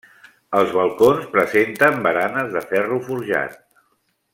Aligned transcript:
Els 0.59 0.71
balcons 0.77 1.27
presenten 1.35 2.01
baranes 2.09 2.51
de 2.57 2.67
ferro 2.73 3.01
forjat. 3.11 3.65